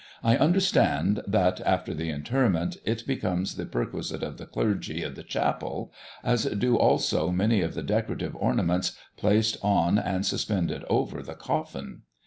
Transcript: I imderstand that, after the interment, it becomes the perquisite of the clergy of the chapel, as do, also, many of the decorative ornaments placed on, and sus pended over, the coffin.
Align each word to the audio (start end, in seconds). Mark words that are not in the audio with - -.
I 0.23 0.35
imderstand 0.35 1.21
that, 1.27 1.61
after 1.63 1.93
the 1.93 2.09
interment, 2.09 2.77
it 2.85 3.05
becomes 3.05 3.53
the 3.53 3.67
perquisite 3.67 4.23
of 4.23 4.39
the 4.39 4.47
clergy 4.47 5.03
of 5.03 5.13
the 5.15 5.21
chapel, 5.21 5.91
as 6.23 6.45
do, 6.45 6.75
also, 6.75 7.29
many 7.29 7.61
of 7.61 7.75
the 7.75 7.83
decorative 7.83 8.35
ornaments 8.35 8.93
placed 9.15 9.57
on, 9.61 9.99
and 9.99 10.25
sus 10.25 10.43
pended 10.45 10.83
over, 10.89 11.21
the 11.21 11.35
coffin. 11.35 12.01